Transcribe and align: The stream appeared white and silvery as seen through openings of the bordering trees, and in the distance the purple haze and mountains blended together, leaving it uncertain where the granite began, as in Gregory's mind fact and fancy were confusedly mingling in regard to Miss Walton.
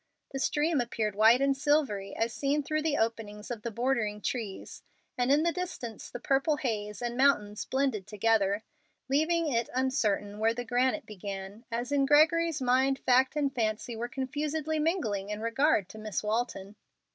The 0.31 0.39
stream 0.39 0.81
appeared 0.81 1.13
white 1.13 1.41
and 1.41 1.55
silvery 1.55 2.15
as 2.15 2.33
seen 2.33 2.63
through 2.63 2.81
openings 2.97 3.51
of 3.51 3.61
the 3.61 3.69
bordering 3.69 4.19
trees, 4.19 4.81
and 5.15 5.31
in 5.31 5.43
the 5.43 5.51
distance 5.51 6.09
the 6.09 6.19
purple 6.19 6.55
haze 6.57 7.03
and 7.03 7.15
mountains 7.15 7.65
blended 7.65 8.07
together, 8.07 8.63
leaving 9.09 9.53
it 9.53 9.69
uncertain 9.75 10.39
where 10.39 10.55
the 10.55 10.65
granite 10.65 11.05
began, 11.05 11.65
as 11.71 11.91
in 11.91 12.07
Gregory's 12.07 12.63
mind 12.63 12.97
fact 12.97 13.35
and 13.35 13.53
fancy 13.53 13.95
were 13.95 14.07
confusedly 14.09 14.79
mingling 14.79 15.29
in 15.29 15.39
regard 15.39 15.87
to 15.89 15.99
Miss 15.99 16.23
Walton. 16.23 16.77